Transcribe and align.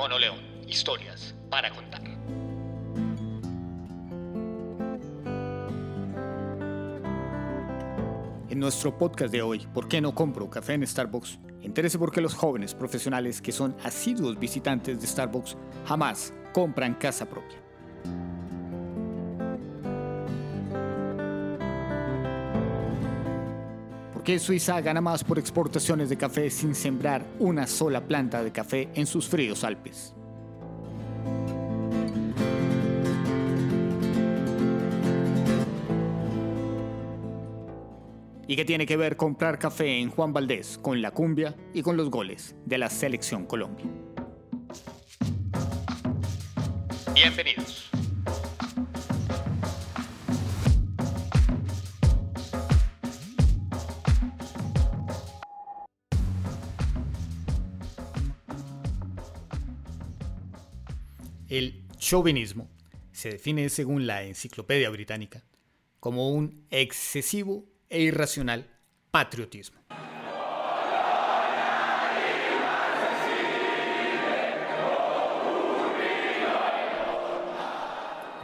Mono 0.00 0.18
León, 0.18 0.38
historias 0.66 1.34
para 1.50 1.68
contar. 1.68 2.00
En 8.48 8.58
nuestro 8.58 8.96
podcast 8.96 9.30
de 9.30 9.42
hoy, 9.42 9.66
¿por 9.74 9.88
qué 9.88 10.00
no 10.00 10.14
compro 10.14 10.48
café 10.48 10.72
en 10.72 10.86
Starbucks? 10.86 11.38
Entérese 11.60 11.98
por 11.98 12.12
qué 12.12 12.22
los 12.22 12.32
jóvenes 12.32 12.74
profesionales 12.74 13.42
que 13.42 13.52
son 13.52 13.76
asiduos 13.84 14.38
visitantes 14.38 14.98
de 14.98 15.06
Starbucks 15.06 15.58
jamás 15.84 16.32
compran 16.54 16.94
casa 16.94 17.28
propia. 17.28 17.58
¿Por 24.20 24.26
qué 24.26 24.38
Suiza 24.38 24.78
gana 24.82 25.00
más 25.00 25.24
por 25.24 25.38
exportaciones 25.38 26.10
de 26.10 26.18
café 26.18 26.50
sin 26.50 26.74
sembrar 26.74 27.24
una 27.38 27.66
sola 27.66 28.06
planta 28.06 28.44
de 28.44 28.52
café 28.52 28.90
en 28.94 29.06
sus 29.06 29.26
fríos 29.26 29.64
Alpes? 29.64 30.14
¿Y 38.46 38.56
qué 38.56 38.66
tiene 38.66 38.84
que 38.84 38.98
ver 38.98 39.16
comprar 39.16 39.58
café 39.58 39.98
en 39.98 40.10
Juan 40.10 40.34
Valdés 40.34 40.76
con 40.76 41.00
la 41.00 41.12
cumbia 41.12 41.56
y 41.72 41.80
con 41.80 41.96
los 41.96 42.10
goles 42.10 42.54
de 42.66 42.76
la 42.76 42.90
Selección 42.90 43.46
Colombia? 43.46 43.86
Bienvenidos. 47.14 47.90
El 61.50 61.82
chauvinismo 61.98 62.70
se 63.10 63.30
define 63.30 63.68
según 63.70 64.06
la 64.06 64.22
Enciclopedia 64.22 64.88
Británica 64.88 65.42
como 65.98 66.30
un 66.30 66.64
excesivo 66.70 67.64
e 67.88 68.02
irracional 68.02 68.70
patriotismo. 69.10 69.80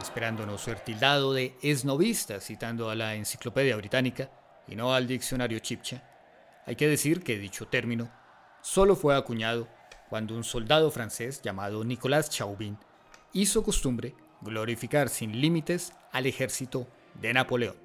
Esperando 0.01 0.45
no 0.45 0.57
ser 0.57 0.81
tildado 0.81 1.31
de 1.31 1.55
esnovista, 1.61 2.41
citando 2.41 2.89
a 2.89 2.95
la 2.95 3.15
Enciclopedia 3.15 3.77
Británica 3.77 4.29
y 4.67 4.75
no 4.75 4.93
al 4.93 5.07
diccionario 5.07 5.59
Chipcha, 5.59 6.03
hay 6.65 6.75
que 6.75 6.89
decir 6.89 7.23
que 7.23 7.39
dicho 7.39 7.69
término 7.69 8.11
solo 8.61 8.97
fue 8.97 9.15
acuñado 9.15 9.69
cuando 10.09 10.35
un 10.35 10.43
soldado 10.43 10.91
francés 10.91 11.41
llamado 11.41 11.85
Nicolas 11.85 12.29
Chauvin 12.29 12.77
hizo 13.41 13.63
costumbre 13.63 14.15
glorificar 14.41 15.09
sin 15.09 15.39
límites 15.39 15.93
al 16.11 16.25
ejército 16.25 16.87
de 17.21 17.33
Napoleón. 17.33 17.75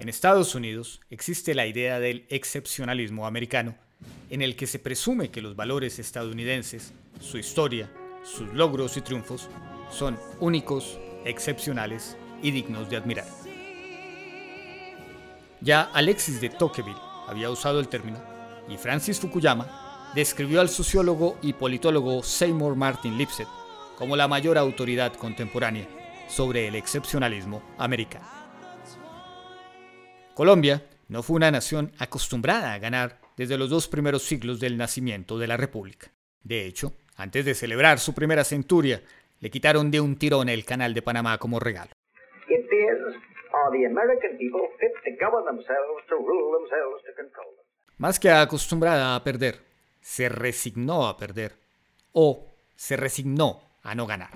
En 0.00 0.08
Estados 0.08 0.54
Unidos 0.54 1.00
existe 1.10 1.54
la 1.54 1.66
idea 1.66 2.00
del 2.00 2.26
excepcionalismo 2.28 3.26
americano, 3.26 3.76
en 4.30 4.42
el 4.42 4.56
que 4.56 4.66
se 4.66 4.78
presume 4.78 5.30
que 5.30 5.42
los 5.42 5.54
valores 5.56 5.98
estadounidenses, 5.98 6.92
su 7.20 7.38
historia, 7.38 7.90
sus 8.24 8.52
logros 8.54 8.96
y 8.96 9.02
triunfos, 9.02 9.48
son 9.90 10.18
únicos, 10.40 10.98
excepcionales 11.24 12.16
y 12.42 12.50
dignos 12.50 12.88
de 12.90 12.96
admirar. 12.96 13.45
Ya 15.66 15.90
Alexis 15.92 16.40
de 16.40 16.48
Tocqueville 16.48 16.96
había 17.26 17.50
usado 17.50 17.80
el 17.80 17.88
término 17.88 18.22
y 18.68 18.76
Francis 18.76 19.18
Fukuyama 19.18 20.12
describió 20.14 20.60
al 20.60 20.68
sociólogo 20.68 21.38
y 21.42 21.54
politólogo 21.54 22.22
Seymour 22.22 22.76
Martin 22.76 23.18
Lipset 23.18 23.48
como 23.96 24.14
la 24.14 24.28
mayor 24.28 24.58
autoridad 24.58 25.14
contemporánea 25.14 25.88
sobre 26.28 26.68
el 26.68 26.76
excepcionalismo 26.76 27.64
americano. 27.78 28.28
Colombia 30.34 30.84
no 31.08 31.24
fue 31.24 31.34
una 31.34 31.50
nación 31.50 31.90
acostumbrada 31.98 32.72
a 32.72 32.78
ganar 32.78 33.18
desde 33.36 33.58
los 33.58 33.68
dos 33.68 33.88
primeros 33.88 34.22
siglos 34.22 34.60
del 34.60 34.76
nacimiento 34.76 35.36
de 35.36 35.48
la 35.48 35.56
República. 35.56 36.12
De 36.44 36.64
hecho, 36.64 36.92
antes 37.16 37.44
de 37.44 37.56
celebrar 37.56 37.98
su 37.98 38.14
primera 38.14 38.44
centuria, 38.44 39.02
le 39.40 39.50
quitaron 39.50 39.90
de 39.90 40.00
un 40.00 40.14
tirón 40.14 40.48
el 40.48 40.64
canal 40.64 40.94
de 40.94 41.02
Panamá 41.02 41.38
como 41.38 41.58
regalo. 41.58 41.90
Más 47.98 48.20
que 48.20 48.30
acostumbrada 48.30 49.14
a 49.14 49.24
perder, 49.24 49.56
se 50.00 50.28
resignó 50.28 51.06
a 51.06 51.16
perder 51.16 51.52
o 52.12 52.54
se 52.74 52.96
resignó 52.96 53.62
a 53.82 53.94
no 53.94 54.06
ganar. 54.06 54.30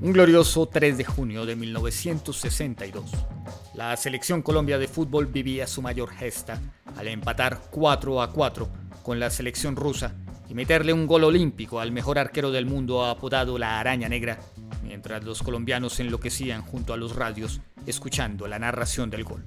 Un 0.00 0.12
glorioso 0.12 0.66
3 0.66 0.98
de 0.98 1.04
junio 1.04 1.44
de 1.44 1.56
1962, 1.56 3.10
la 3.74 3.96
selección 3.96 4.42
Colombia 4.42 4.78
de 4.78 4.88
fútbol 4.88 5.26
vivía 5.26 5.66
su 5.66 5.82
mayor 5.82 6.10
gesta 6.10 6.60
al 6.96 7.08
empatar 7.08 7.58
4 7.70 8.22
a 8.22 8.32
4 8.32 8.68
con 9.02 9.20
la 9.20 9.30
selección 9.30 9.76
rusa 9.76 10.14
y 10.48 10.54
meterle 10.54 10.92
un 10.92 11.06
gol 11.06 11.24
olímpico 11.24 11.80
al 11.80 11.92
mejor 11.92 12.18
arquero 12.18 12.50
del 12.50 12.66
mundo 12.66 13.04
apodado 13.04 13.58
la 13.58 13.78
Araña 13.78 14.08
Negra, 14.08 14.38
mientras 14.82 15.22
los 15.24 15.42
colombianos 15.42 16.00
enloquecían 16.00 16.62
junto 16.62 16.92
a 16.92 16.96
los 16.96 17.14
radios 17.14 17.60
escuchando 17.86 18.48
la 18.48 18.58
narración 18.58 19.10
del 19.10 19.24
gol. 19.24 19.44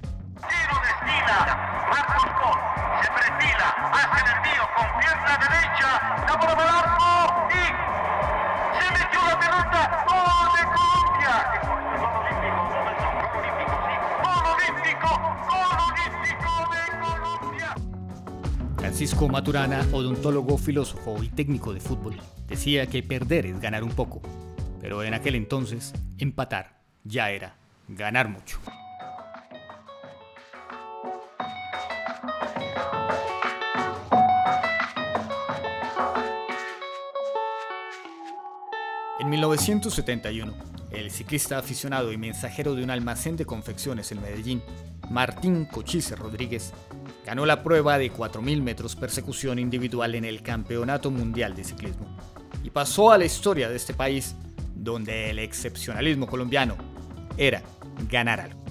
Francisco 19.02 19.28
Maturana, 19.28 19.84
odontólogo, 19.90 20.56
filósofo 20.56 21.20
y 21.24 21.28
técnico 21.28 21.74
de 21.74 21.80
fútbol, 21.80 22.20
decía 22.46 22.86
que 22.86 23.02
perder 23.02 23.46
es 23.46 23.60
ganar 23.60 23.82
un 23.82 23.90
poco, 23.90 24.22
pero 24.80 25.02
en 25.02 25.12
aquel 25.12 25.34
entonces 25.34 25.92
empatar 26.18 26.78
ya 27.02 27.32
era 27.32 27.56
ganar 27.88 28.28
mucho. 28.28 28.60
En 39.18 39.28
1971, 39.28 40.54
el 40.92 41.10
ciclista 41.10 41.58
aficionado 41.58 42.12
y 42.12 42.18
mensajero 42.18 42.76
de 42.76 42.84
un 42.84 42.90
almacén 42.90 43.36
de 43.36 43.46
confecciones 43.46 44.12
en 44.12 44.22
Medellín, 44.22 44.62
Martín 45.10 45.64
Cochise 45.64 46.14
Rodríguez, 46.14 46.72
ganó 47.24 47.46
la 47.46 47.62
prueba 47.62 47.98
de 47.98 48.12
4.000 48.12 48.62
metros 48.62 48.96
persecución 48.96 49.58
individual 49.58 50.14
en 50.14 50.24
el 50.24 50.42
Campeonato 50.42 51.10
Mundial 51.10 51.54
de 51.54 51.64
Ciclismo 51.64 52.06
y 52.64 52.70
pasó 52.70 53.10
a 53.12 53.18
la 53.18 53.24
historia 53.24 53.68
de 53.68 53.76
este 53.76 53.94
país 53.94 54.34
donde 54.74 55.30
el 55.30 55.38
excepcionalismo 55.38 56.26
colombiano 56.26 56.76
era 57.36 57.62
ganar 58.08 58.40
algo. 58.40 58.61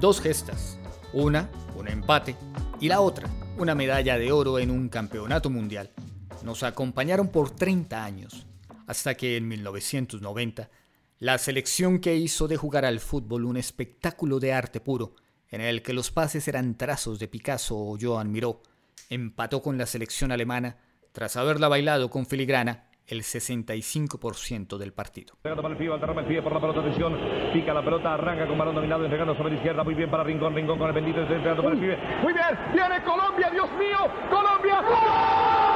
Dos 0.00 0.20
gestas, 0.20 0.78
una 1.12 1.50
un 1.76 1.88
empate 1.88 2.36
y 2.80 2.88
la 2.88 3.00
otra 3.00 3.28
una 3.56 3.74
medalla 3.74 4.16
de 4.16 4.30
oro 4.30 4.60
en 4.60 4.70
un 4.70 4.88
campeonato 4.88 5.50
mundial, 5.50 5.90
nos 6.44 6.62
acompañaron 6.62 7.28
por 7.28 7.50
30 7.50 8.04
años, 8.04 8.46
hasta 8.86 9.16
que 9.16 9.36
en 9.36 9.48
1990 9.48 10.70
la 11.18 11.36
selección 11.38 11.98
que 11.98 12.14
hizo 12.14 12.46
de 12.46 12.56
jugar 12.56 12.84
al 12.84 13.00
fútbol 13.00 13.44
un 13.44 13.56
espectáculo 13.56 14.38
de 14.38 14.52
arte 14.52 14.78
puro, 14.78 15.16
en 15.50 15.60
el 15.60 15.82
que 15.82 15.92
los 15.92 16.12
pases 16.12 16.46
eran 16.46 16.76
trazos 16.76 17.18
de 17.18 17.26
Picasso 17.26 17.76
o 17.76 17.98
Joan 18.00 18.30
Miró, 18.30 18.62
empató 19.10 19.60
con 19.60 19.78
la 19.78 19.86
selección 19.86 20.30
alemana 20.30 20.76
tras 21.10 21.36
haberla 21.36 21.66
bailado 21.66 22.10
con 22.10 22.26
filigrana 22.26 22.87
el 23.08 23.22
65% 23.22 24.76
del 24.76 24.92
partido. 24.92 25.34
Para 25.42 25.68
el 25.68 25.76
pie, 25.76 25.88
Valderrama 25.88 26.20
el 26.20 26.26
pie 26.26 26.42
por 26.42 26.52
la 26.52 26.60
pelota, 26.60 26.80
atención, 26.80 27.16
pica 27.52 27.74
la 27.74 27.82
pelota, 27.82 28.14
arranca 28.14 28.46
con 28.46 28.58
balón 28.58 28.74
dominado, 28.74 29.04
entregando 29.04 29.34
sobre 29.34 29.50
la 29.50 29.56
izquierda, 29.56 29.82
muy 29.82 29.94
bien 29.94 30.10
para 30.10 30.22
Rincón, 30.24 30.54
Rincón 30.54 30.78
con 30.78 30.88
el 30.88 30.94
bendito, 30.94 31.20
entregando 31.20 31.62
para 31.62 31.74
el 31.74 31.80
pibe. 31.80 31.98
Muy 32.22 32.32
bien, 32.32 32.58
viene 32.72 33.02
Colombia, 33.02 33.50
Dios 33.50 33.70
mío, 33.72 33.98
Colombia. 34.30 35.67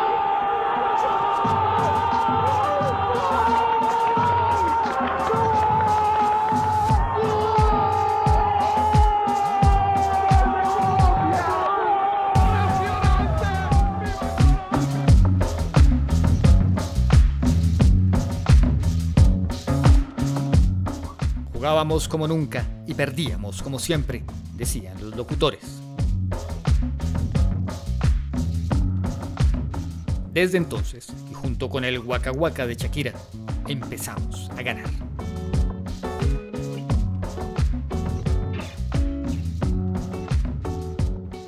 Como 21.83 22.29
nunca 22.29 22.65
y 22.87 22.95
perdíamos 22.95 23.61
como 23.61 23.81
siempre, 23.81 24.23
decían 24.55 24.95
los 25.01 25.17
locutores. 25.17 25.81
Desde 30.33 30.59
entonces, 30.59 31.09
y 31.29 31.35
junto 31.35 31.69
con 31.69 31.85
el 31.85 31.99
Waka 31.99 32.31
Waka 32.31 32.69
de 32.69 32.77
Shakira, 32.77 33.15
empezamos 33.67 34.49
a 34.51 34.63
ganar. 34.63 34.89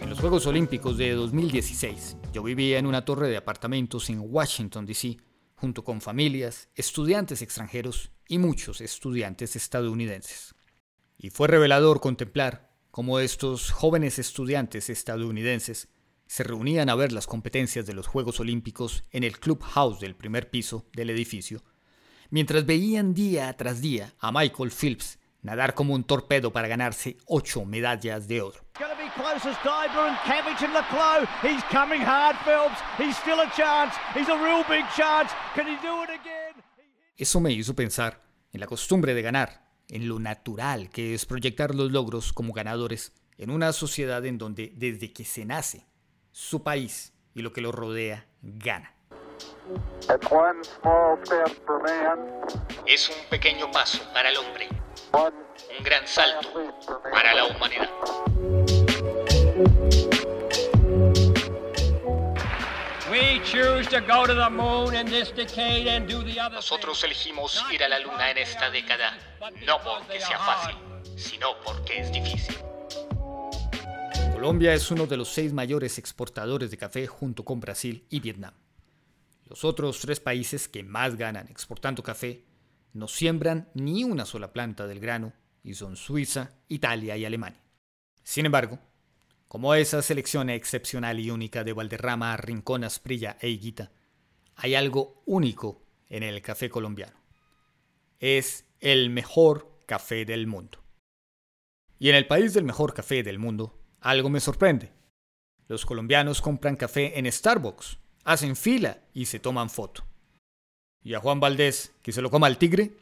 En 0.00 0.10
los 0.10 0.18
Juegos 0.18 0.44
Olímpicos 0.48 0.96
de 0.98 1.12
2016, 1.12 2.16
yo 2.32 2.42
vivía 2.42 2.80
en 2.80 2.86
una 2.86 3.04
torre 3.04 3.28
de 3.28 3.36
apartamentos 3.36 4.10
en 4.10 4.18
Washington, 4.20 4.84
D.C., 4.84 5.16
junto 5.54 5.84
con 5.84 6.00
familias, 6.00 6.68
estudiantes 6.74 7.40
extranjeros 7.40 8.10
y 8.28 8.38
muchos 8.38 8.80
estudiantes 8.80 9.56
estadounidenses. 9.56 10.54
Y 11.18 11.30
fue 11.30 11.48
revelador 11.48 12.00
contemplar 12.00 12.70
cómo 12.90 13.18
estos 13.18 13.70
jóvenes 13.70 14.18
estudiantes 14.18 14.90
estadounidenses 14.90 15.88
se 16.26 16.44
reunían 16.44 16.88
a 16.88 16.94
ver 16.94 17.12
las 17.12 17.26
competencias 17.26 17.86
de 17.86 17.94
los 17.94 18.06
Juegos 18.06 18.40
Olímpicos 18.40 19.04
en 19.10 19.24
el 19.24 19.38
clubhouse 19.38 20.00
del 20.00 20.16
primer 20.16 20.50
piso 20.50 20.86
del 20.92 21.10
edificio, 21.10 21.62
mientras 22.30 22.66
veían 22.66 23.14
día 23.14 23.52
tras 23.56 23.80
día 23.80 24.14
a 24.18 24.32
Michael 24.32 24.70
Phelps 24.70 25.18
nadar 25.44 25.74
como 25.74 25.94
un 25.94 26.04
torpedo 26.04 26.52
para 26.52 26.68
ganarse 26.68 27.18
ocho 27.26 27.64
medallas 27.64 28.26
de 28.26 28.40
oro. 28.40 28.60
Eso 37.16 37.38
me 37.38 37.52
hizo 37.52 37.76
pensar 37.76 38.24
en 38.52 38.58
la 38.58 38.66
costumbre 38.66 39.14
de 39.14 39.22
ganar, 39.22 39.68
en 39.88 40.08
lo 40.08 40.18
natural 40.18 40.90
que 40.90 41.14
es 41.14 41.26
proyectar 41.26 41.72
los 41.72 41.92
logros 41.92 42.32
como 42.32 42.52
ganadores 42.52 43.12
en 43.38 43.50
una 43.50 43.72
sociedad 43.72 44.24
en 44.26 44.36
donde 44.36 44.72
desde 44.74 45.12
que 45.12 45.24
se 45.24 45.44
nace, 45.44 45.86
su 46.32 46.64
país 46.64 47.12
y 47.32 47.42
lo 47.42 47.52
que 47.52 47.60
lo 47.60 47.70
rodea 47.70 48.26
gana. 48.42 48.92
Es 52.84 53.08
un 53.08 53.30
pequeño 53.30 53.70
paso 53.70 54.02
para 54.12 54.30
el 54.30 54.36
hombre, 54.36 54.68
un 55.12 55.84
gran 55.84 56.08
salto 56.08 56.48
para 57.12 57.32
la 57.32 57.44
humanidad. 57.46 57.90
Nosotros 66.50 67.04
elegimos 67.04 67.64
ir 67.72 67.84
a 67.84 67.88
la 67.88 68.00
luna 68.00 68.30
en 68.30 68.38
esta 68.38 68.70
década, 68.70 69.16
no 69.64 69.78
porque 69.84 70.20
sea 70.20 70.38
fácil, 70.38 70.76
sino 71.16 71.48
porque 71.64 72.00
es 72.00 72.12
difícil. 72.12 72.56
Colombia 74.32 74.74
es 74.74 74.90
uno 74.90 75.06
de 75.06 75.16
los 75.16 75.28
seis 75.28 75.52
mayores 75.52 75.98
exportadores 75.98 76.70
de 76.72 76.76
café 76.76 77.06
junto 77.06 77.44
con 77.44 77.60
Brasil 77.60 78.04
y 78.10 78.18
Vietnam. 78.18 78.54
Los 79.46 79.64
otros 79.64 80.00
tres 80.00 80.18
países 80.18 80.66
que 80.66 80.82
más 80.82 81.16
ganan 81.16 81.46
exportando 81.48 82.02
café 82.02 82.44
no 82.92 83.06
siembran 83.06 83.70
ni 83.74 84.02
una 84.02 84.26
sola 84.26 84.52
planta 84.52 84.86
del 84.88 84.98
grano 84.98 85.32
y 85.62 85.74
son 85.74 85.96
Suiza, 85.96 86.50
Italia 86.68 87.16
y 87.16 87.24
Alemania. 87.24 87.62
Sin 88.22 88.46
embargo, 88.46 88.80
como 89.54 89.72
esa 89.76 90.02
selección 90.02 90.50
excepcional 90.50 91.20
y 91.20 91.30
única 91.30 91.62
de 91.62 91.72
Valderrama, 91.72 92.36
Rincón, 92.36 92.82
Asprilla 92.82 93.38
e 93.40 93.50
Higuita, 93.50 93.92
hay 94.56 94.74
algo 94.74 95.22
único 95.26 95.80
en 96.08 96.24
el 96.24 96.42
café 96.42 96.68
colombiano. 96.68 97.16
Es 98.18 98.66
el 98.80 99.10
mejor 99.10 99.70
café 99.86 100.24
del 100.24 100.48
mundo. 100.48 100.82
Y 102.00 102.08
en 102.08 102.16
el 102.16 102.26
país 102.26 102.52
del 102.52 102.64
mejor 102.64 102.94
café 102.94 103.22
del 103.22 103.38
mundo, 103.38 103.78
algo 104.00 104.28
me 104.28 104.40
sorprende. 104.40 104.90
Los 105.68 105.86
colombianos 105.86 106.42
compran 106.42 106.74
café 106.74 107.16
en 107.16 107.30
Starbucks, 107.30 107.98
hacen 108.24 108.56
fila 108.56 109.04
y 109.12 109.26
se 109.26 109.38
toman 109.38 109.70
foto. 109.70 110.04
¿Y 111.04 111.14
a 111.14 111.20
Juan 111.20 111.38
Valdés, 111.38 111.94
que 112.02 112.10
se 112.10 112.22
lo 112.22 112.30
coma 112.32 112.48
el 112.48 112.58
tigre? 112.58 112.96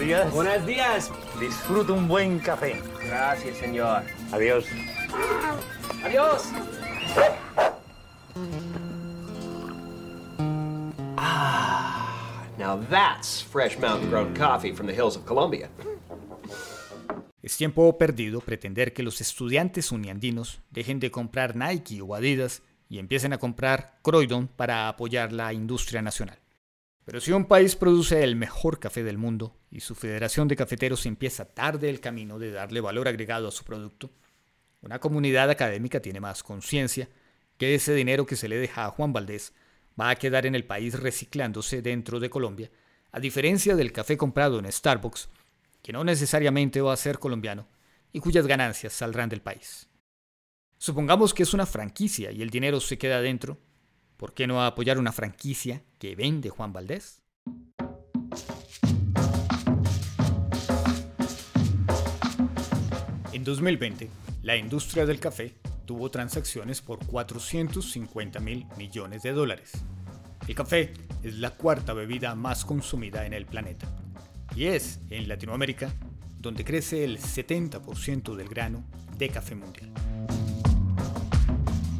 Días. 0.00 0.32
Buenos 0.32 0.66
días. 0.66 1.12
Disfruto 1.38 1.94
un 1.94 2.08
buen 2.08 2.38
café. 2.38 2.80
Gracias, 3.04 3.58
señor. 3.58 4.02
Adiós. 4.32 4.64
Adiós. 6.02 6.50
Ah, 11.16 12.46
now 12.58 12.80
that's 12.88 13.42
fresh 13.42 13.78
mountain 13.78 14.08
grown 14.10 14.34
coffee 14.34 14.72
from 14.72 14.86
the 14.86 14.94
hills 14.94 15.16
of 15.16 15.24
Colombia. 15.26 15.70
Es 17.42 17.56
tiempo 17.56 17.96
perdido 17.96 18.40
pretender 18.40 18.92
que 18.92 19.02
los 19.02 19.20
estudiantes 19.20 19.92
uniandinos 19.92 20.60
dejen 20.70 21.00
de 21.00 21.10
comprar 21.10 21.56
Nike 21.56 22.02
o 22.02 22.14
Adidas 22.14 22.62
y 22.88 22.98
empiecen 22.98 23.32
a 23.32 23.38
comprar 23.38 23.98
Croydon 24.02 24.48
para 24.48 24.88
apoyar 24.88 25.32
la 25.32 25.52
industria 25.52 26.02
nacional. 26.02 26.38
Pero 27.04 27.20
si 27.20 27.32
un 27.32 27.46
país 27.46 27.76
produce 27.76 28.22
el 28.22 28.36
mejor 28.36 28.78
café 28.78 29.02
del 29.02 29.18
mundo 29.18 29.56
y 29.70 29.80
su 29.80 29.94
Federación 29.94 30.48
de 30.48 30.56
Cafeteros 30.56 31.06
empieza 31.06 31.44
tarde 31.44 31.88
el 31.88 32.00
camino 32.00 32.38
de 32.38 32.52
darle 32.52 32.80
valor 32.80 33.08
agregado 33.08 33.48
a 33.48 33.52
su 33.52 33.64
producto, 33.64 34.10
una 34.82 34.98
comunidad 34.98 35.50
académica 35.50 36.00
tiene 36.00 36.20
más 36.20 36.42
conciencia 36.42 37.08
que 37.56 37.74
ese 37.74 37.94
dinero 37.94 38.26
que 38.26 38.36
se 38.36 38.48
le 38.48 38.56
deja 38.56 38.86
a 38.86 38.90
Juan 38.90 39.12
Valdés 39.12 39.52
va 40.00 40.10
a 40.10 40.16
quedar 40.16 40.46
en 40.46 40.54
el 40.54 40.64
país 40.64 40.98
reciclándose 40.98 41.82
dentro 41.82 42.20
de 42.20 42.30
Colombia, 42.30 42.70
a 43.12 43.20
diferencia 43.20 43.76
del 43.76 43.92
café 43.92 44.16
comprado 44.16 44.58
en 44.58 44.70
Starbucks, 44.70 45.28
que 45.82 45.92
no 45.92 46.04
necesariamente 46.04 46.80
va 46.80 46.92
a 46.92 46.96
ser 46.96 47.18
colombiano 47.18 47.68
y 48.12 48.20
cuyas 48.20 48.46
ganancias 48.46 48.92
saldrán 48.92 49.28
del 49.28 49.42
país. 49.42 49.88
Supongamos 50.78 51.34
que 51.34 51.42
es 51.42 51.52
una 51.52 51.66
franquicia 51.66 52.30
y 52.30 52.40
el 52.40 52.50
dinero 52.50 52.80
se 52.80 52.96
queda 52.96 53.20
dentro, 53.20 53.58
¿Por 54.20 54.34
qué 54.34 54.46
no 54.46 54.62
apoyar 54.62 54.98
una 54.98 55.12
franquicia 55.12 55.82
que 55.98 56.14
vende 56.14 56.50
Juan 56.50 56.74
Valdés? 56.74 57.22
En 63.32 63.44
2020, 63.44 64.10
la 64.42 64.58
industria 64.58 65.06
del 65.06 65.20
café 65.20 65.54
tuvo 65.86 66.10
transacciones 66.10 66.82
por 66.82 66.98
450 67.06 68.40
mil 68.40 68.66
millones 68.76 69.22
de 69.22 69.32
dólares. 69.32 69.72
El 70.46 70.54
café 70.54 70.92
es 71.22 71.36
la 71.36 71.52
cuarta 71.52 71.94
bebida 71.94 72.34
más 72.34 72.66
consumida 72.66 73.24
en 73.24 73.32
el 73.32 73.46
planeta 73.46 73.88
y 74.54 74.66
es 74.66 75.00
en 75.08 75.28
Latinoamérica 75.28 75.94
donde 76.38 76.62
crece 76.62 77.04
el 77.04 77.18
70% 77.18 78.36
del 78.36 78.50
grano 78.50 78.84
de 79.16 79.30
café 79.30 79.54
mundial. 79.54 79.90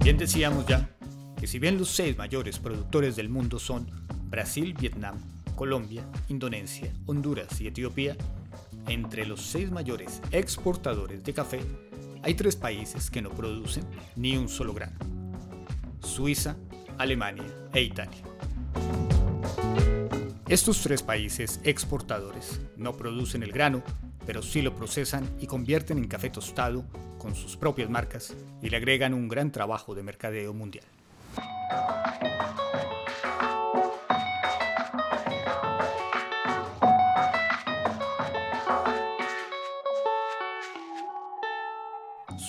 Bien 0.03 0.19
decíamos 0.19 0.67
ya 0.67 0.87
que 1.41 1.47
si 1.47 1.59
bien 1.59 1.79
los 1.79 1.89
seis 1.89 2.19
mayores 2.19 2.59
productores 2.59 3.17
del 3.17 3.31
mundo 3.31 3.59
son 3.59 3.91
Brasil, 4.29 4.75
Vietnam, 4.79 5.19
Colombia, 5.57 6.05
Indonesia, 6.29 6.93
Honduras 7.07 7.59
y 7.63 7.67
Etiopía, 7.67 8.15
entre 8.89 9.25
los 9.25 9.41
seis 9.41 9.71
mayores 9.71 10.21
exportadores 10.33 11.25
de 11.25 11.33
café 11.33 11.61
hay 12.23 12.35
tres 12.35 12.57
países 12.57 13.11
que 13.11 13.23
no 13.23 13.31
producen 13.31 13.85
ni 14.17 14.37
un 14.37 14.51
solo 14.51 14.75
grano. 14.75 14.99
Suiza, 16.03 16.57
Alemania 16.99 17.47
e 17.73 17.85
Italia. 17.85 18.23
Estos 20.47 20.83
tres 20.83 21.03
países 21.03 21.59
exportadores 21.65 22.61
no 22.77 22.99
producen 22.99 23.43
el 23.43 23.53
grano, 23.53 23.83
pero 24.27 24.43
sí 24.43 24.61
lo 24.61 24.77
procesan 24.77 25.27
y 25.41 25.47
convierten 25.47 25.97
en 25.97 26.07
café 26.07 26.29
tostado 26.29 26.85
con 27.17 27.35
sus 27.35 27.57
propias 27.57 27.89
marcas 27.89 28.35
y 28.61 28.69
le 28.69 28.77
agregan 28.77 29.15
un 29.15 29.29
gran 29.29 29.51
trabajo 29.51 29.95
de 29.95 30.03
mercadeo 30.03 30.53
mundial. 30.53 30.85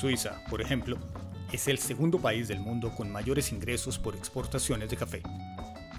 Suiza, 0.02 0.44
por 0.50 0.62
ejemplo, 0.62 0.98
es 1.52 1.68
el 1.68 1.78
segundo 1.78 2.18
país 2.18 2.48
del 2.48 2.60
mundo 2.60 2.92
con 2.98 3.12
mayores 3.12 3.52
ingresos 3.52 4.00
por 4.00 4.16
exportaciones 4.16 4.90
de 4.90 4.98
café. 4.98 5.22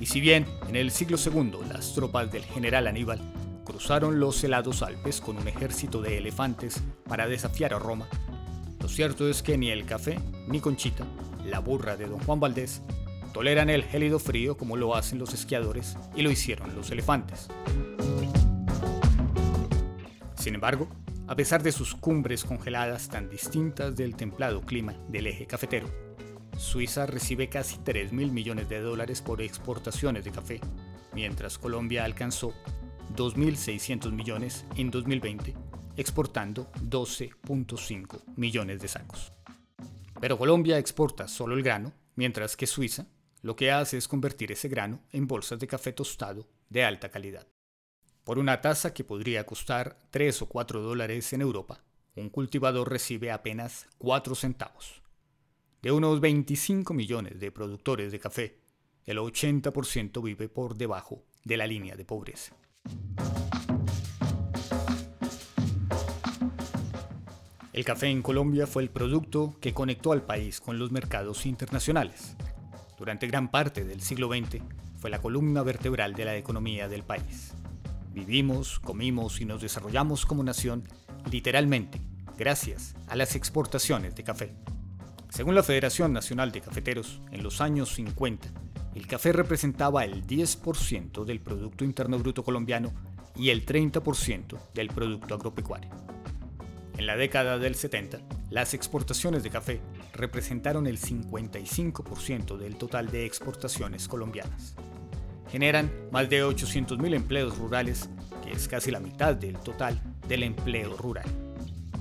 Y 0.00 0.06
si 0.06 0.21
bien 0.21 0.44
en 0.68 0.75
el 0.75 0.90
siglo 0.90 1.16
II 1.25 1.59
las 1.68 1.94
tropas 1.94 2.32
del 2.32 2.42
general 2.44 2.88
Aníbal 2.88 3.21
cruzaron 3.64 4.18
los 4.18 4.42
helados 4.42 4.82
Alpes 4.82 5.21
con 5.21 5.37
un 5.37 5.47
ejército 5.47 6.02
de 6.02 6.18
elefantes 6.18 6.82
para 7.09 7.28
desafiar 7.28 7.75
a 7.75 7.78
Roma, 7.78 8.09
lo 8.80 8.88
cierto 8.88 9.28
es 9.30 9.40
que 9.40 9.56
ni 9.56 9.71
el 9.71 9.85
café 9.85 10.18
ni 10.49 10.59
Conchita, 10.59 11.06
la 11.47 11.61
burra 11.61 11.97
de 11.97 12.09
don 12.09 12.18
Juan 12.18 12.40
Valdés, 12.40 12.82
toleran 13.32 13.71
el 13.71 13.85
gélido 13.85 14.18
frío 14.18 14.56
como 14.56 14.76
lo 14.76 14.97
hacen 14.97 15.21
los 15.21 15.32
esquiadores 15.32 15.97
y 16.16 16.23
lo 16.23 16.32
hicieron 16.32 16.75
los 16.75 16.90
elefantes. 16.90 17.47
Sin 20.35 20.56
embargo, 20.56 20.88
a 21.26 21.37
pesar 21.37 21.62
de 21.62 21.73
sus 21.73 21.95
cumbres 21.95 22.45
congeladas 22.45 23.09
tan 23.09 23.29
distintas 23.29 23.97
del 23.97 24.17
templado 24.17 24.61
clima 24.62 24.95
del 25.09 25.26
eje 25.26 25.47
cafetero, 25.47 25.88
Suiza 26.57 27.07
recibe 27.07 27.49
casi 27.49 27.79
3 27.79 28.12
mil 28.12 28.33
millones 28.33 28.69
de 28.69 28.81
dólares 28.81 29.23
por 29.23 29.41
exportaciones 29.41 30.25
de 30.25 30.33
café, 30.33 30.61
mientras 31.14 31.59
Colombia 31.59 32.05
alcanzó 32.05 32.52
2.600 33.17 34.12
millones 34.12 34.67
en 34.76 34.91
2020, 34.91 35.55
exportando 35.97 36.71
12.5 36.83 38.23
millones 38.37 38.81
de 38.81 38.88
sacos. 38.88 39.33
Pero 40.21 40.38
Colombia 40.38 40.79
exporta 40.79 41.29
solo 41.29 41.55
el 41.55 41.62
grano, 41.62 41.93
mientras 42.17 42.57
que 42.57 42.67
Suiza 42.67 43.07
lo 43.43 43.57
que 43.57 43.73
hace 43.73 43.97
es 43.97 44.07
convertir 44.07 44.52
ese 44.52 44.69
grano 44.69 45.00
en 45.11 45.26
bolsas 45.26 45.59
de 45.59 45.67
café 45.67 45.93
tostado 45.93 46.49
de 46.69 46.85
alta 46.85 47.11
calidad. 47.11 47.47
Por 48.25 48.38
una 48.38 48.61
tasa 48.61 48.95
que 48.95 49.02
podría 49.02 49.45
costar 49.45 49.99
3 50.11 50.43
o 50.43 50.47
4 50.47 50.81
dólares 50.81 51.33
en 51.33 51.41
Europa, 51.41 51.83
un 52.14 52.29
cultivador 52.31 52.88
recibe 52.88 53.33
apenas 53.33 53.88
4 53.99 54.37
centavos. 54.37 55.02
De 55.83 55.91
unos 55.91 56.21
25 56.21 56.95
millones 56.95 57.41
de 57.41 57.50
productores 57.50 58.12
de 58.12 58.21
café, 58.21 58.61
el 59.07 59.19
80% 59.19 60.23
vive 60.23 60.49
por 60.49 60.76
debajo 60.76 61.25
de 61.43 61.57
la 61.57 61.67
línea 61.67 61.97
de 61.97 62.05
pobreza. 62.05 62.55
El 67.73 67.85
café 67.85 68.07
en 68.07 68.23
Colombia 68.23 68.69
fue 68.69 68.85
el 68.85 68.91
producto 68.91 69.57
que 69.61 69.75
conectó 69.75 70.12
al 70.12 70.23
país 70.23 70.61
con 70.61 70.79
los 70.79 70.93
mercados 70.93 71.45
internacionales. 71.45 72.37
Durante 72.97 73.26
gran 73.26 73.50
parte 73.50 73.85
del 73.85 74.00
siglo 74.00 74.29
XX 74.29 74.62
fue 74.99 75.11
la 75.11 75.21
columna 75.21 75.64
vertebral 75.64 76.14
de 76.14 76.25
la 76.25 76.37
economía 76.37 76.87
del 76.87 77.02
país. 77.02 77.52
Vivimos, 78.12 78.78
comimos 78.78 79.40
y 79.40 79.47
nos 79.47 79.62
desarrollamos 79.62 80.26
como 80.26 80.42
nación 80.42 80.85
literalmente 81.31 82.00
gracias 82.37 82.95
a 83.09 83.16
las 83.16 83.37
exportaciones 83.37 84.14
de 84.14 84.25
café. 84.25 84.54
Según 85.31 85.54
la 85.54 85.62
Federación 85.62 86.12
Nacional 86.12 86.52
de 86.52 86.61
Cafeteros, 86.61 87.23
en 87.31 87.42
los 87.42 87.62
años 87.62 87.95
50, 87.95 88.49
el 88.95 89.07
café 89.07 89.33
representaba 89.33 90.04
el 90.04 90.26
10% 90.26 91.25
del 91.25 91.40
Producto 91.40 91.85
Interno 91.85 92.19
Bruto 92.19 92.45
colombiano 92.45 92.92
y 93.35 93.49
el 93.49 93.64
30% 93.64 94.59
del 94.75 94.88
Producto 94.88 95.35
Agropecuario. 95.35 95.90
En 96.99 97.07
la 97.07 97.16
década 97.16 97.59
del 97.59 97.75
70, 97.75 98.21
las 98.50 98.75
exportaciones 98.75 99.42
de 99.42 99.49
café 99.49 99.81
representaron 100.12 100.87
el 100.87 100.99
55% 100.99 102.59
del 102.59 102.76
total 102.76 103.11
de 103.11 103.25
exportaciones 103.25 104.09
colombianas. 104.09 104.76
Generan 105.52 105.92
más 106.11 106.30
de 106.30 106.42
800.000 106.42 107.14
empleos 107.14 107.59
rurales, 107.59 108.09
que 108.42 108.52
es 108.52 108.66
casi 108.66 108.90
la 108.90 109.00
mitad 109.00 109.37
del 109.37 109.59
total 109.59 110.00
del 110.26 110.44
empleo 110.44 110.97
rural. 110.97 111.26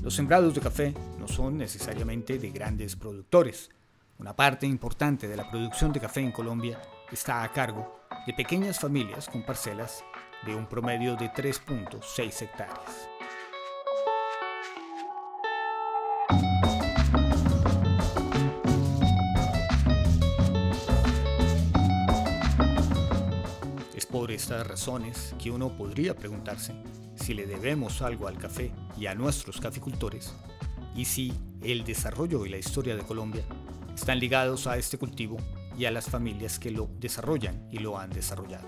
Los 0.01 0.15
sembrados 0.15 0.55
de 0.55 0.61
café 0.61 0.93
no 1.19 1.27
son 1.27 1.57
necesariamente 1.57 2.39
de 2.39 2.49
grandes 2.49 2.95
productores. 2.95 3.69
Una 4.19 4.33
parte 4.33 4.65
importante 4.65 5.27
de 5.27 5.35
la 5.35 5.51
producción 5.51 5.91
de 5.91 5.99
café 5.99 6.21
en 6.21 6.31
Colombia 6.31 6.81
está 7.11 7.43
a 7.43 7.51
cargo 7.51 7.99
de 8.25 8.33
pequeñas 8.33 8.79
familias 8.79 9.27
con 9.27 9.43
parcelas 9.43 10.01
de 10.45 10.55
un 10.55 10.65
promedio 10.65 11.17
de 11.17 11.29
3.6 11.29 12.43
hectáreas. 12.43 13.10
Estas 24.35 24.65
razones 24.67 25.35
que 25.41 25.51
uno 25.51 25.75
podría 25.77 26.15
preguntarse 26.15 26.73
si 27.15 27.33
le 27.33 27.45
debemos 27.45 28.01
algo 28.01 28.27
al 28.27 28.37
café 28.37 28.71
y 28.97 29.05
a 29.05 29.15
nuestros 29.15 29.59
caficultores 29.59 30.33
y 30.95 31.05
si 31.05 31.33
el 31.61 31.83
desarrollo 31.83 32.45
y 32.45 32.49
la 32.49 32.57
historia 32.57 32.95
de 32.95 33.03
Colombia 33.03 33.43
están 33.93 34.19
ligados 34.19 34.67
a 34.67 34.77
este 34.77 34.97
cultivo 34.97 35.37
y 35.77 35.85
a 35.85 35.91
las 35.91 36.09
familias 36.09 36.59
que 36.59 36.71
lo 36.71 36.89
desarrollan 36.99 37.67
y 37.71 37.79
lo 37.79 37.97
han 37.97 38.09
desarrollado. 38.09 38.67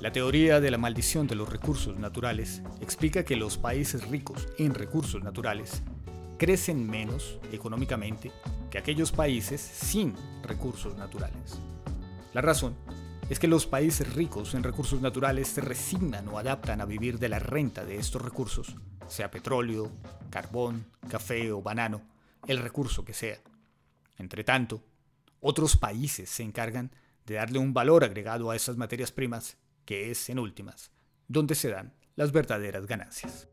La 0.00 0.12
teoría 0.12 0.60
de 0.60 0.70
la 0.70 0.78
maldición 0.78 1.26
de 1.26 1.34
los 1.34 1.48
recursos 1.48 1.98
naturales 1.98 2.62
explica 2.80 3.24
que 3.24 3.34
los 3.34 3.58
países 3.58 4.08
ricos 4.08 4.46
en 4.58 4.74
recursos 4.74 5.22
naturales 5.22 5.82
crecen 6.38 6.88
menos 6.88 7.38
económicamente 7.50 8.30
que 8.70 8.78
aquellos 8.78 9.10
países 9.10 9.60
sin 9.60 10.14
recursos 10.42 10.96
naturales. 10.96 11.60
La 12.36 12.42
razón 12.42 12.76
es 13.30 13.38
que 13.38 13.48
los 13.48 13.66
países 13.66 14.12
ricos 14.12 14.52
en 14.52 14.62
recursos 14.62 15.00
naturales 15.00 15.48
se 15.48 15.62
resignan 15.62 16.28
o 16.28 16.38
adaptan 16.38 16.82
a 16.82 16.84
vivir 16.84 17.18
de 17.18 17.30
la 17.30 17.38
renta 17.38 17.86
de 17.86 17.96
estos 17.96 18.20
recursos, 18.20 18.76
sea 19.08 19.30
petróleo, 19.30 19.90
carbón, 20.28 20.84
café 21.08 21.50
o 21.50 21.62
banano, 21.62 22.02
el 22.46 22.58
recurso 22.58 23.06
que 23.06 23.14
sea. 23.14 23.38
Entre 24.18 24.44
tanto, 24.44 24.82
otros 25.40 25.78
países 25.78 26.28
se 26.28 26.42
encargan 26.42 26.90
de 27.24 27.36
darle 27.36 27.58
un 27.58 27.72
valor 27.72 28.04
agregado 28.04 28.50
a 28.50 28.56
esas 28.56 28.76
materias 28.76 29.12
primas 29.12 29.56
que 29.86 30.10
es, 30.10 30.28
en 30.28 30.38
últimas, 30.38 30.90
donde 31.28 31.54
se 31.54 31.70
dan 31.70 31.94
las 32.16 32.32
verdaderas 32.32 32.86
ganancias. 32.86 33.48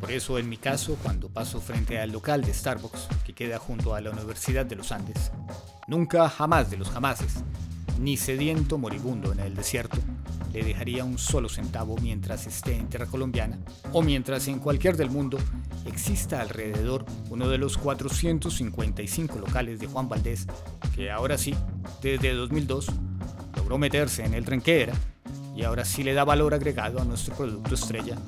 Por 0.00 0.10
eso, 0.10 0.40
en 0.40 0.48
mi 0.48 0.56
caso, 0.56 0.98
cuando 1.04 1.28
paso 1.28 1.60
frente 1.60 2.00
al 2.00 2.10
local 2.10 2.42
de 2.42 2.52
Starbucks, 2.52 3.06
queda 3.40 3.58
junto 3.58 3.94
a 3.94 4.02
la 4.02 4.10
Universidad 4.10 4.66
de 4.66 4.76
los 4.76 4.92
Andes, 4.92 5.32
nunca 5.86 6.28
jamás 6.28 6.70
de 6.70 6.76
los 6.76 6.90
jamases, 6.90 7.36
ni 7.98 8.18
sediento 8.18 8.76
moribundo 8.76 9.32
en 9.32 9.40
el 9.40 9.54
desierto, 9.54 9.96
le 10.52 10.62
dejaría 10.62 11.06
un 11.06 11.16
solo 11.16 11.48
centavo 11.48 11.96
mientras 12.02 12.46
esté 12.46 12.76
en 12.76 12.90
tierra 12.90 13.06
colombiana 13.06 13.58
o 13.94 14.02
mientras 14.02 14.46
en 14.48 14.58
cualquier 14.58 14.98
del 14.98 15.08
mundo 15.08 15.38
exista 15.86 16.42
alrededor 16.42 17.06
uno 17.30 17.48
de 17.48 17.56
los 17.56 17.78
455 17.78 19.38
locales 19.38 19.80
de 19.80 19.86
Juan 19.86 20.10
Valdés 20.10 20.46
que 20.94 21.10
ahora 21.10 21.38
sí, 21.38 21.54
desde 22.02 22.34
2002, 22.34 22.88
logró 23.56 23.78
meterse 23.78 24.22
en 24.22 24.34
el 24.34 24.44
trenquera 24.44 24.92
y 25.56 25.62
ahora 25.62 25.86
sí 25.86 26.02
le 26.02 26.12
da 26.12 26.24
valor 26.24 26.52
agregado 26.52 27.00
a 27.00 27.06
nuestro 27.06 27.34
producto 27.34 27.74
estrella, 27.74 28.18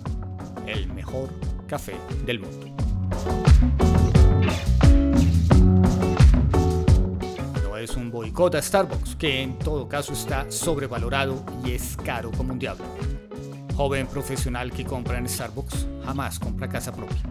el 0.66 0.90
mejor 0.90 1.28
café 1.66 1.97
del 2.25 2.40
mundo. 2.40 4.21
Es 7.82 7.96
un 7.96 8.10
boicot 8.10 8.54
a 8.54 8.62
Starbucks, 8.62 9.16
que 9.16 9.42
en 9.42 9.58
todo 9.58 9.88
caso 9.88 10.12
está 10.12 10.50
sobrevalorado 10.50 11.44
y 11.64 11.72
es 11.72 11.96
caro 11.96 12.30
como 12.30 12.52
un 12.52 12.58
diablo. 12.58 12.84
Joven 13.76 14.06
profesional 14.06 14.70
que 14.72 14.84
compra 14.84 15.18
en 15.18 15.28
Starbucks 15.28 15.86
jamás 16.04 16.38
compra 16.38 16.68
casa 16.68 16.92
propia. 16.92 17.22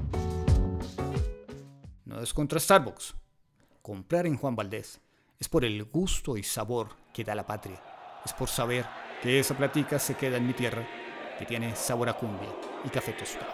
No 2.06 2.20
es 2.22 2.34
contra 2.34 2.60
Starbucks. 2.60 3.16
Comprar 3.82 4.26
en 4.26 4.38
Juan 4.38 4.56
Valdés 4.56 5.00
es 5.40 5.48
por 5.48 5.66
el 5.66 5.84
gusto 5.86 6.38
y 6.38 6.44
sabor 6.44 6.90
que 7.14 7.24
da 7.24 7.36
la 7.36 7.46
patria. 7.46 7.82
Es 8.26 8.34
por 8.34 8.50
saber 8.50 8.86
que 9.22 9.40
esa 9.40 9.56
platica 9.56 9.98
se 10.00 10.16
queda 10.16 10.38
en 10.38 10.48
mi 10.48 10.54
tierra, 10.54 10.86
que 11.40 11.46
tiene 11.46 11.76
sabor 11.76 12.10
a 12.10 12.14
cumbia 12.14 12.50
y 12.84 12.90
café 12.90 13.14
tostado. 13.14 13.48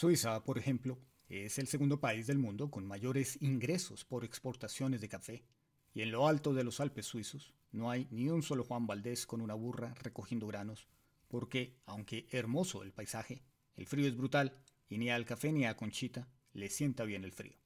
Suiza, 0.00 0.44
por 0.44 0.58
ejemplo, 0.58 0.96
es 1.28 1.58
el 1.58 1.66
segundo 1.66 1.98
país 1.98 2.28
del 2.28 2.38
mundo 2.38 2.70
con 2.70 2.86
mayores 2.86 3.36
ingresos 3.42 4.04
por 4.04 4.24
exportaciones 4.24 5.00
de 5.00 5.08
café, 5.08 5.44
y 5.92 6.02
en 6.02 6.12
lo 6.12 6.28
alto 6.28 6.54
de 6.54 6.62
los 6.62 6.78
Alpes 6.78 7.04
suizos 7.04 7.52
no 7.72 7.90
hay 7.90 8.06
ni 8.12 8.28
un 8.28 8.44
solo 8.44 8.62
Juan 8.62 8.86
Valdés 8.86 9.26
con 9.26 9.40
una 9.40 9.54
burra 9.54 9.94
recogiendo 10.00 10.46
granos, 10.46 10.86
porque, 11.26 11.80
aunque 11.84 12.28
hermoso 12.30 12.84
el 12.84 12.92
paisaje, 12.92 13.42
el 13.74 13.86
frío 13.86 14.06
es 14.06 14.16
brutal 14.16 14.56
y 14.88 14.98
ni 14.98 15.10
al 15.10 15.24
café 15.24 15.50
ni 15.50 15.64
a 15.64 15.76
Conchita 15.76 16.28
le 16.52 16.70
sienta 16.70 17.02
bien 17.02 17.24
el 17.24 17.32
frío. 17.32 17.58